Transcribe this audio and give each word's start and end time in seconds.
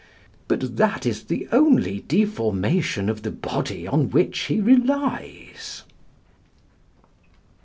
But 0.47 0.77
that 0.77 1.05
is 1.05 1.25
the 1.25 1.47
only 1.51 1.99
deformation 1.99 3.07
of 3.07 3.21
the 3.21 3.29
body 3.29 3.85
on 3.87 4.09
which 4.09 4.39
he 4.45 4.59
relies. 4.59 5.83